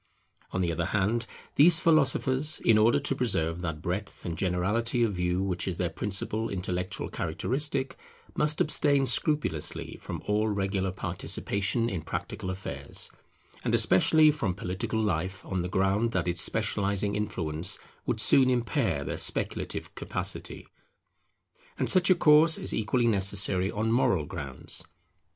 On 0.49 0.61
the 0.61 0.71
other 0.71 0.87
hand 0.97 1.27
these 1.57 1.79
philosophers, 1.79 2.59
in 2.65 2.79
order 2.79 2.97
to 2.97 3.15
preserve 3.15 3.61
that 3.61 3.83
breadth 3.83 4.25
and 4.25 4.35
generality 4.35 5.03
of 5.03 5.13
view 5.13 5.43
which 5.43 5.67
is 5.67 5.77
their 5.77 5.91
principal 5.91 6.49
intellectual 6.49 7.07
characteristic, 7.07 7.95
must 8.35 8.59
abstain 8.59 9.05
scrupulously 9.05 9.99
from 10.01 10.23
all 10.25 10.47
regular 10.47 10.89
participation 10.89 11.87
in 11.87 12.01
practical 12.01 12.49
affairs, 12.49 13.11
and 13.63 13.75
especially 13.75 14.31
from 14.31 14.55
political 14.55 14.99
life: 14.99 15.45
on 15.45 15.61
the 15.61 15.69
ground 15.69 16.13
that 16.13 16.27
its 16.27 16.41
specializing 16.41 17.13
influence 17.13 17.77
would 18.07 18.19
soon 18.19 18.49
impair 18.49 19.03
their 19.03 19.17
speculative 19.17 19.93
capacity. 19.93 20.65
And 21.77 21.87
such 21.87 22.09
a 22.09 22.15
course 22.15 22.57
is 22.57 22.73
equally 22.73 23.05
necessary 23.05 23.69
on 23.69 23.91
moral 23.91 24.25
grounds. 24.25 24.83